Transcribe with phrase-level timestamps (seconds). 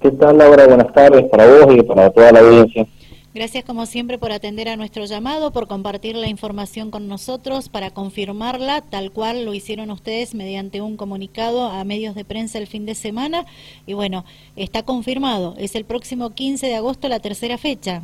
[0.00, 0.66] ¿Qué tal, Laura?
[0.66, 2.86] Buenas tardes para vos y para toda la audiencia.
[3.34, 7.90] Gracias como siempre por atender a nuestro llamado, por compartir la información con nosotros, para
[7.90, 12.86] confirmarla tal cual lo hicieron ustedes mediante un comunicado a medios de prensa el fin
[12.86, 13.44] de semana.
[13.86, 14.24] Y bueno,
[14.56, 18.00] está confirmado, es el próximo 15 de agosto la tercera fecha.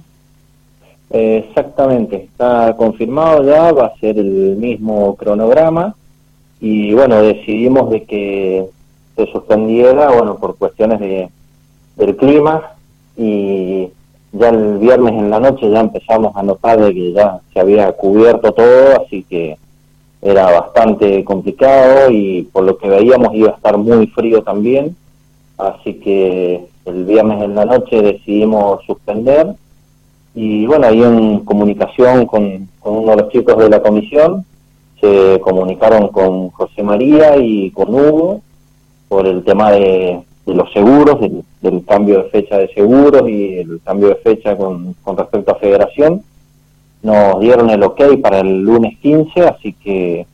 [1.10, 5.96] exactamente, está confirmado ya, va a ser el mismo cronograma
[6.60, 8.66] y bueno, decidimos de que
[9.16, 11.30] se suspendiera, bueno, por cuestiones de,
[11.96, 12.72] del clima
[13.16, 13.88] y
[14.32, 17.90] ya el viernes en la noche ya empezamos a notar de que ya se había
[17.92, 19.56] cubierto todo, así que
[20.22, 24.96] era bastante complicado y por lo que veíamos iba a estar muy frío también,
[25.56, 29.54] así que el viernes en la noche decidimos suspender
[30.34, 34.44] y bueno, ahí en comunicación con, con uno de los chicos de la comisión
[35.00, 38.40] se comunicaron con José María y con Hugo
[39.08, 43.80] por el tema de, de los seguros, del, cambio de fecha de seguros y el
[43.84, 46.22] cambio de fecha con, con respecto a federación.
[47.02, 50.26] Nos dieron el ok para el lunes 15, así que,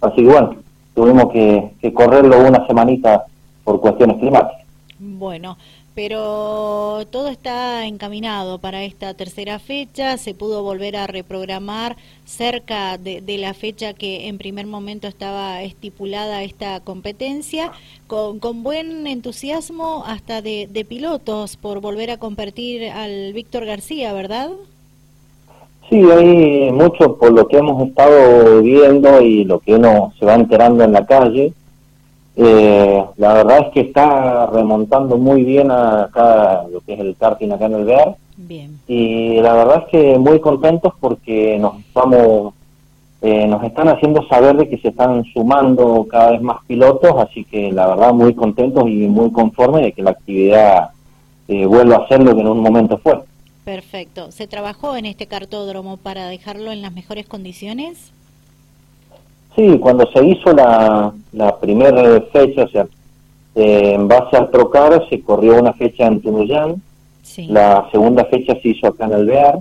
[0.00, 0.56] así que bueno,
[0.94, 3.24] tuvimos que, que correrlo una semanita
[3.64, 4.57] por cuestiones climáticas.
[4.98, 5.56] Bueno,
[5.94, 13.22] pero todo está encaminado para esta tercera fecha, se pudo volver a reprogramar cerca de,
[13.38, 17.72] la fecha que en primer momento estaba estipulada esta competencia,
[18.06, 24.50] con, buen entusiasmo hasta de, pilotos por volver a competir al Víctor García, ¿verdad?
[25.88, 30.34] Sí, hay mucho por lo que hemos estado viendo y lo que uno se va
[30.34, 31.52] enterando en la calle
[32.40, 37.50] eh, la verdad es que está remontando muy bien acá lo que es el karting
[37.50, 38.14] acá en el BEAR.
[38.36, 38.78] Bien.
[38.86, 42.54] Y la verdad es que muy contentos porque nos vamos,
[43.22, 47.44] eh, nos están haciendo saber de que se están sumando cada vez más pilotos, así
[47.44, 50.90] que la verdad muy contentos y muy conformes de que la actividad
[51.48, 53.18] eh, vuelva a ser lo que en un momento fue.
[53.64, 54.30] Perfecto.
[54.30, 58.12] ¿Se trabajó en este cartódromo para dejarlo en las mejores condiciones?
[59.58, 62.86] Sí, cuando se hizo la, la primera fecha, o sea,
[63.56, 66.80] eh, en base al Procar se corrió una fecha en Tunuyán,
[67.48, 69.58] la segunda fecha se hizo acá en Alvear,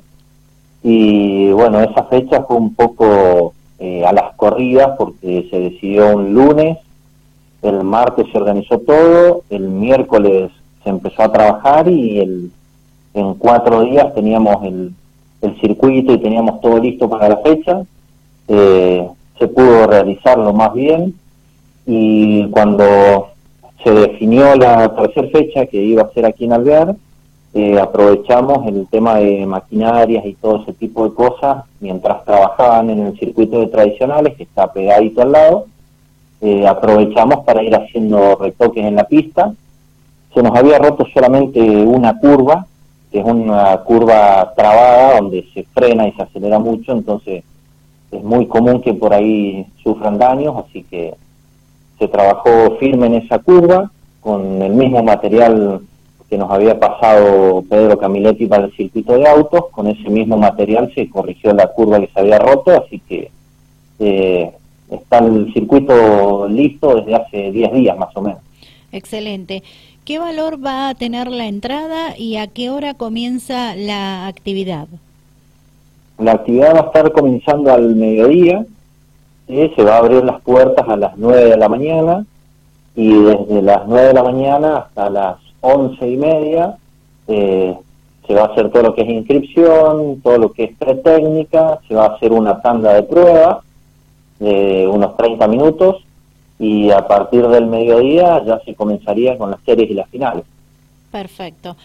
[0.83, 6.31] y bueno, esa fecha fue un poco eh, a las corridas porque se decidió un
[6.31, 6.77] lunes,
[7.63, 10.51] el martes se organizó todo, el miércoles
[10.83, 12.51] se empezó a trabajar y el,
[13.15, 14.93] en cuatro días teníamos el,
[15.41, 17.81] el circuito y teníamos todo listo para la fecha.
[18.47, 19.07] Eh,
[19.39, 21.13] se pudo realizarlo más bien
[21.85, 23.29] y cuando
[23.83, 26.95] se definió la tercera fecha que iba a ser aquí en Alvear,
[27.53, 33.07] eh, aprovechamos el tema de maquinarias y todo ese tipo de cosas mientras trabajaban en
[33.07, 35.65] el circuito de tradicionales que está pegadito al lado.
[36.41, 39.53] Eh, aprovechamos para ir haciendo retoques en la pista.
[40.33, 42.67] Se nos había roto solamente una curva,
[43.11, 47.43] que es una curva trabada donde se frena y se acelera mucho, entonces
[48.11, 51.13] es muy común que por ahí sufran daños, así que
[51.99, 53.91] se trabajó firme en esa curva
[54.21, 55.81] con el mismo material
[56.29, 60.91] que nos había pasado Pedro Camiletti para el circuito de autos, con ese mismo material
[60.93, 63.31] se corrigió la curva que se había roto, así que
[63.99, 64.51] eh,
[64.89, 68.39] está el circuito listo desde hace 10 días más o menos.
[68.91, 69.63] Excelente.
[70.05, 74.87] ¿Qué valor va a tener la entrada y a qué hora comienza la actividad?
[76.19, 78.65] La actividad va a estar comenzando al mediodía,
[79.47, 82.25] se va a abrir las puertas a las 9 de la mañana
[82.95, 86.77] y desde las 9 de la mañana hasta las once y media
[87.27, 87.75] eh,
[88.25, 91.95] se va a hacer todo lo que es inscripción, todo lo que es pretécnica, se
[91.95, 93.61] va a hacer una tanda de prueba
[94.39, 96.03] de unos 30 minutos
[96.59, 100.43] y a partir del mediodía ya se comenzaría con las series y las finales.
[101.11, 101.77] Perfecto.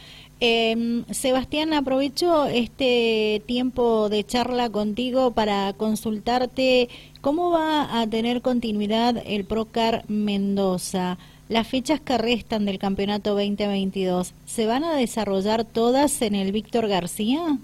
[0.45, 6.89] Eh, Sebastián, aprovecho este tiempo de charla contigo para consultarte
[7.21, 11.17] cómo va a tener continuidad el Procar Mendoza.
[11.49, 16.89] Las fechas que restan del campeonato 2022, ¿se van a desarrollar todas en el Víctor
[16.89, 17.59] García?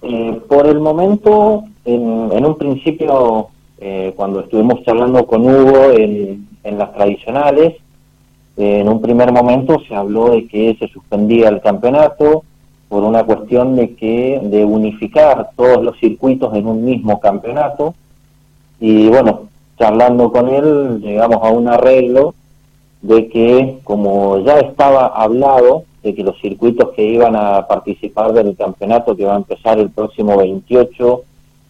[0.00, 6.78] Eh, por el momento, en, un principio, eh, cuando estuvimos charlando con Hugo en, en
[6.78, 7.74] las tradicionales,
[8.56, 12.42] en un primer momento se habló de que se suspendía el campeonato
[12.88, 17.94] por una cuestión de que de unificar todos los circuitos en un mismo campeonato.
[18.80, 19.48] Y bueno,
[19.78, 22.34] charlando con él llegamos a un arreglo
[23.02, 28.56] de que como ya estaba hablado de que los circuitos que iban a participar del
[28.56, 31.22] campeonato que va a empezar el próximo 28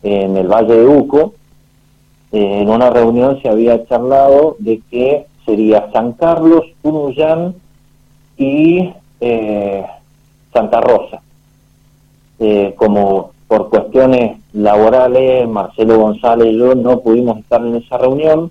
[0.02, 1.32] en el Valle de Uco,
[2.32, 7.54] eh, en una reunión se había charlado de que sería San Carlos, Tunuyán
[8.36, 9.86] y eh,
[10.52, 11.22] Santa Rosa.
[12.38, 18.50] Eh, como por cuestiones laborales, Marcelo González y yo no pudimos estar en esa reunión.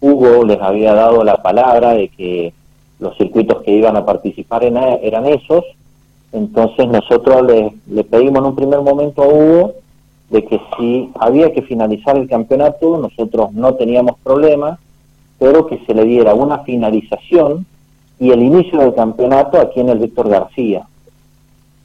[0.00, 2.52] Hugo les había dado la palabra de que
[2.98, 5.64] los circuitos que iban a participar eran esos.
[6.32, 9.74] Entonces nosotros le, le pedimos en un primer momento a Hugo
[10.30, 14.78] de que si había que finalizar el campeonato, nosotros no teníamos problema,
[15.40, 17.66] pero que se le diera una finalización
[18.20, 20.86] y el inicio del campeonato aquí en el Víctor García.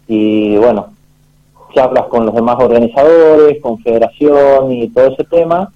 [0.07, 0.87] Y bueno,
[1.73, 5.71] charlas con los demás organizadores, confederación y todo ese tema,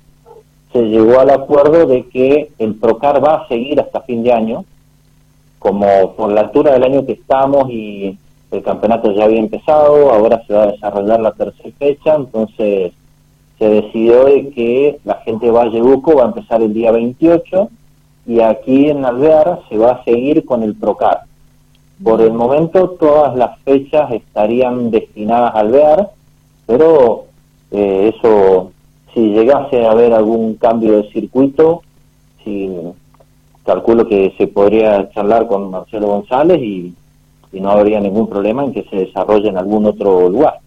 [0.74, 4.66] se llegó al acuerdo de que el Procar va a seguir hasta fin de año,
[5.58, 8.18] como por la altura del año que estamos y
[8.52, 12.92] el campeonato ya había empezado, ahora se va a desarrollar la tercera fecha, entonces
[13.60, 17.70] se decidió de que la gente de Valle Buco va a empezar el día 28
[18.26, 21.22] y aquí en Alvear se va a seguir con el Procar.
[22.04, 26.10] Por el momento todas las fechas estarían destinadas a Alvear,
[26.66, 27.26] pero
[27.72, 28.72] eh, eso,
[29.14, 31.82] si llegase a haber algún cambio de circuito,
[32.44, 32.72] si,
[33.66, 36.94] calculo que se podría charlar con Marcelo González y
[37.52, 40.60] y no habría ningún problema en que se desarrolle en algún otro lugar.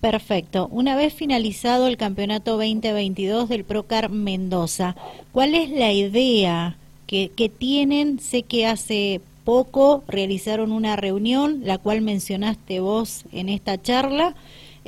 [0.00, 0.68] Perfecto.
[0.70, 4.94] Una vez finalizado el campeonato 2022 del Procar Mendoza,
[5.32, 6.76] ¿cuál es la idea
[7.08, 8.20] que, tienen?
[8.20, 14.36] Sé que hace poco realizaron una reunión, la cual mencionaste vos en esta charla.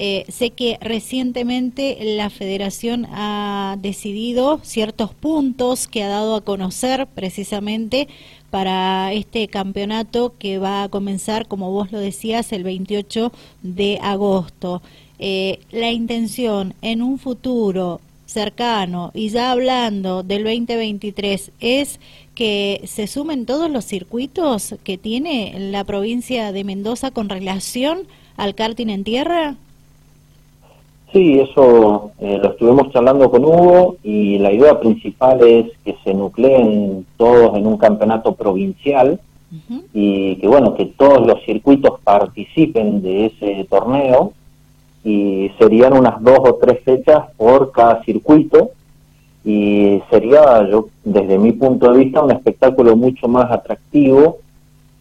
[0.02, 7.06] Eh, sé que recientemente la federación ha decidido ciertos puntos que ha dado a conocer
[7.06, 8.08] precisamente
[8.48, 13.30] para este campeonato que va a comenzar, como vos lo decías, el 28
[13.62, 14.80] de agosto.
[15.18, 22.00] Eh, la intención en un futuro cercano y ya hablando del 2023 es
[22.34, 28.08] que se sumen todos los circuitos que tiene la provincia de Mendoza con relación
[28.38, 29.56] al karting en tierra?
[31.12, 36.14] Sí, eso eh, lo estuvimos charlando con Hugo y la idea principal es que se
[36.14, 39.18] nucleen todos en un campeonato provincial
[39.92, 44.32] y que bueno, que todos los circuitos participen de ese torneo
[45.02, 48.70] y serían unas dos o tres fechas por cada circuito
[49.44, 54.38] y sería yo desde mi punto de vista un espectáculo mucho más atractivo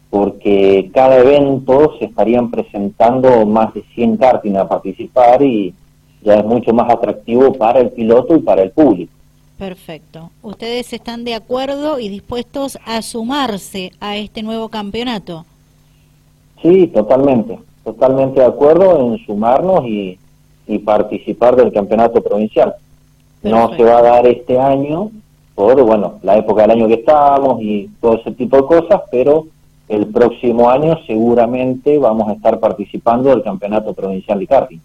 [0.10, 5.76] porque cada evento se estarían presentando más de 100 karting a participar y
[6.22, 9.12] ya es mucho más atractivo para el piloto y para el público.
[9.58, 10.32] Perfecto.
[10.42, 15.46] ¿Ustedes están de acuerdo y dispuestos a sumarse a este nuevo campeonato?
[16.62, 17.60] Sí, totalmente.
[17.84, 20.18] Totalmente de acuerdo en sumarnos y,
[20.86, 22.76] participar del campeonato provincial.
[23.42, 25.10] No se va a dar este año
[25.56, 29.48] por, bueno, la época del año que estamos y todo ese tipo de cosas, pero
[29.88, 34.80] el próximo año seguramente vamos a estar participando del campeonato provincial de karting.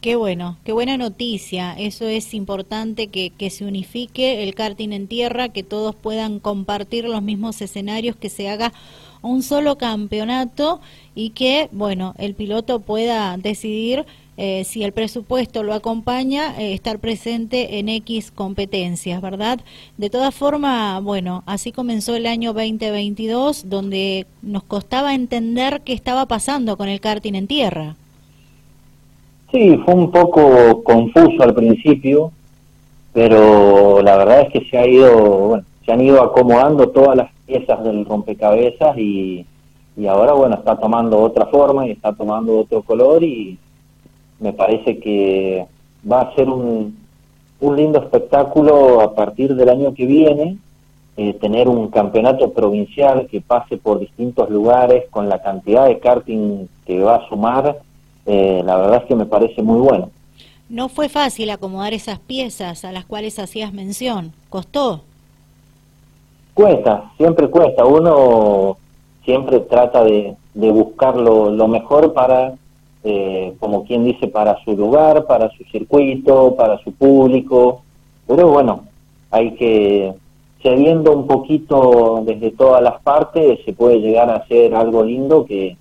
[0.00, 1.72] Qué bueno, qué buena noticia.
[1.72, 7.20] Eso es importante que, se unifique el karting en tierra, que todos puedan compartir los
[7.20, 8.72] mismos escenarios, que se haga
[9.22, 10.80] un solo campeonato
[11.16, 14.06] y que, bueno, el piloto pueda decidir
[14.36, 19.58] eh, si el presupuesto lo acompaña, eh, estar presente en X competencias, ¿verdad?
[19.96, 26.26] De todas formas, bueno, así comenzó el año 2022, donde nos costaba entender qué estaba
[26.26, 27.96] pasando con el karting en tierra.
[29.50, 32.32] Sí, fue un poco confuso al principio,
[33.14, 37.30] pero la verdad es que se ha ido, bueno, se han ido acomodando todas las
[37.46, 39.46] piezas del rompecabezas y,
[39.96, 43.58] y ahora, bueno, está tomando otra forma y está tomando otro color y
[44.38, 45.66] me parece que
[46.10, 46.98] va a ser un,
[47.60, 50.58] un lindo espectáculo a partir del año que viene,
[51.16, 56.68] eh, tener un campeonato provincial que pase por distintos lugares con la cantidad de karting
[56.86, 57.78] que va a sumar
[58.30, 60.10] eh, la verdad es que me parece muy bueno.
[60.68, 65.00] No fue fácil acomodar esas piezas a las cuales hacías mención, ¿costó?
[66.52, 67.86] Cuesta, siempre cuesta.
[67.86, 68.76] Uno
[69.24, 72.52] siempre trata de, buscar lo, mejor para,
[73.02, 77.80] eh, como quien dice, para su lugar, para su circuito, para su público.
[78.26, 78.82] Pero bueno,
[79.30, 80.12] hay que,
[80.62, 85.77] cediendo un poquito desde todas las partes, se puede llegar a hacer algo lindo que,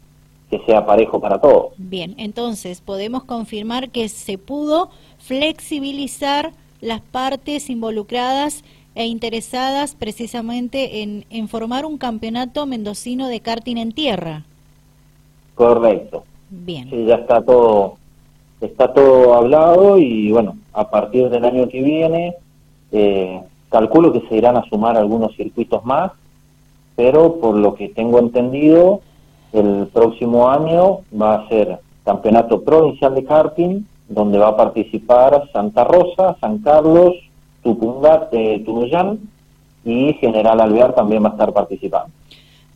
[0.49, 1.73] que sea parejo para todos.
[1.77, 8.63] Bien, entonces podemos confirmar que se pudo flexibilizar las partes involucradas
[8.95, 14.43] e interesadas precisamente en, en formar un campeonato mendocino de karting en tierra.
[15.55, 16.23] Correcto.
[16.49, 16.89] Bien.
[16.89, 17.97] Sí, ya está todo
[18.61, 22.35] está todo hablado y bueno, a partir del año que viene
[22.91, 26.11] eh, calculo que se irán a sumar algunos circuitos más,
[26.95, 29.01] pero por lo que tengo entendido
[29.53, 35.83] el próximo año va a ser campeonato provincial de karting, donde va a participar Santa
[35.83, 37.13] Rosa, San Carlos,
[37.63, 38.63] Tupungat, eh,
[39.83, 42.11] y General Alvear también va a estar participando.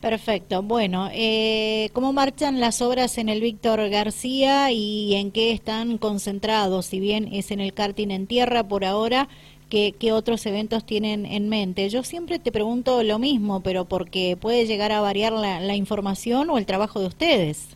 [0.02, 0.62] Perfecto.
[0.62, 6.86] Bueno, eh, ¿cómo marchan las obras en el Víctor García y en qué están concentrados?
[6.86, 9.28] Si bien es en el karting en tierra por ahora,
[9.72, 11.88] ¿qué, otros eventos tienen en mente?
[11.88, 16.58] Yo siempre te pregunto lo mismo, pero porque puede llegar a variar la, información o
[16.58, 17.74] el trabajo de ustedes.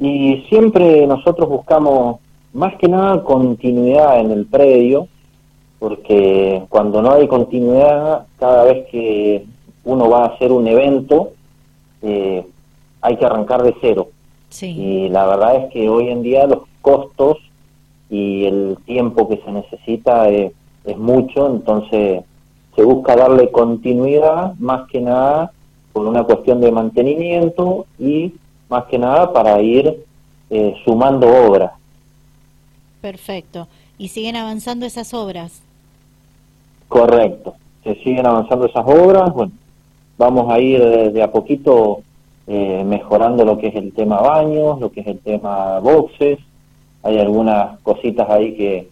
[0.00, 2.20] Y siempre nosotros buscamos
[2.54, 5.08] más que nada continuidad en el predio,
[5.78, 9.44] porque cuando no hay continuidad, cada vez que
[9.84, 11.32] uno va a hacer un evento,
[12.00, 12.46] eh,
[13.02, 14.08] hay que arrancar de cero.
[14.58, 17.38] Y la verdad es que hoy en día los costos
[18.10, 20.52] y el tiempo que se necesita es,
[20.96, 22.22] mucho, entonces
[22.76, 25.50] se busca darle continuidad más que nada
[25.92, 28.34] por una cuestión de mantenimiento y
[28.68, 30.04] más que nada para ir
[30.50, 31.72] eh, sumando obras.
[33.00, 33.66] Perfecto.
[33.98, 35.60] ¿Y siguen avanzando esas obras?
[36.88, 37.54] Correcto.
[37.82, 39.32] Se siguen avanzando esas obras.
[39.32, 39.52] Bueno,
[40.18, 40.82] vamos a ir
[41.12, 42.00] de, a poquito
[42.46, 46.38] eh, mejorando lo que es el tema baños, lo que es el tema boxes.
[47.06, 48.88] Hay algunas cositas ahí que,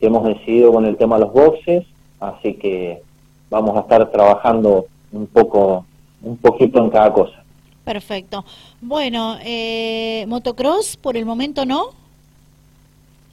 [0.00, 1.84] hemos decidido con el tema de los boxes,
[2.20, 3.02] así que
[3.50, 5.84] vamos a estar trabajando un poco,
[6.22, 7.42] un poquito en cada cosa.
[7.84, 8.44] Perfecto.
[8.80, 11.88] Bueno, eh, motocross por el momento no.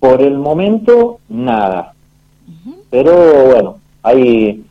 [0.02, 1.94] Por el momento nada.
[2.90, 4.62] Pero bueno, hay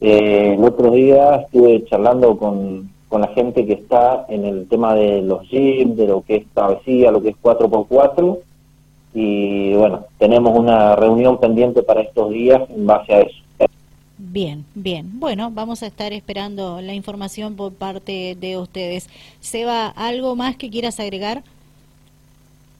[0.00, 4.94] eh, el otro día estuve charlando con, con la gente que está en el tema
[4.94, 8.38] de los gyms, de lo que es travesía, lo que es 4x4,
[9.18, 13.38] y bueno, tenemos una reunión pendiente para estos días en base a eso.
[14.18, 15.18] Bien, bien.
[15.18, 19.08] Bueno, vamos a estar esperando la información por parte de ustedes.
[19.40, 21.42] Seba, ¿algo más que quieras agregar?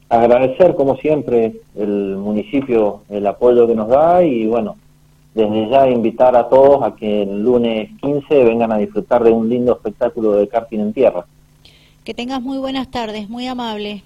[0.09, 4.75] Agradecer, como siempre, el municipio, el apoyo que nos da y bueno,
[5.33, 9.49] desde ya invitar a todos a que el lunes 15 vengan a disfrutar de un
[9.49, 11.25] lindo espectáculo de karting en tierra.
[12.03, 14.03] Que tengas muy buenas tardes, muy amable.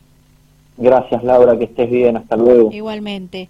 [0.77, 2.71] Gracias Laura, que estés bien, hasta luego.
[2.71, 3.49] Igualmente.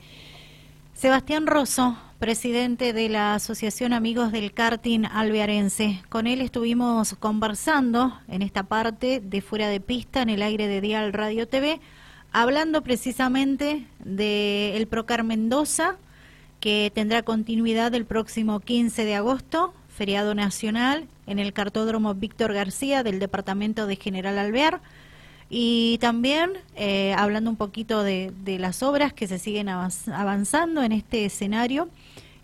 [0.94, 6.02] Sebastián Rosso, presidente de la Asociación Amigos del Karting Alvearense.
[6.10, 10.82] Con él estuvimos conversando en esta parte de fuera de pista en el aire de
[10.82, 11.80] Dial Radio TV,
[12.32, 15.96] hablando precisamente del el Procar Mendoza,
[16.60, 23.02] que tendrá continuidad el próximo 15 de agosto, feriado nacional, en el cartódromo Víctor García
[23.02, 24.82] del departamento de General Alvear.
[25.54, 31.26] Y también eh, hablando un poquito de, las obras que se siguen avanzando en este
[31.26, 31.90] escenario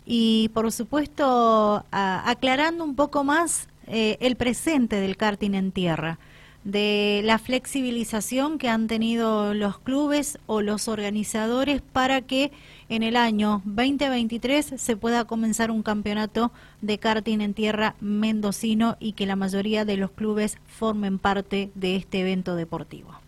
[0.05, 6.19] y por supuesto aclarando un poco más eh, el presente del karting en tierra
[6.67, 12.51] de la flexibilización que han tenido los clubes o los organizadores para que
[12.89, 19.13] en el año 2023 se pueda comenzar un campeonato de karting en tierra mendocino y
[19.13, 23.26] que la mayoría de los clubes formen parte de este evento deportivo.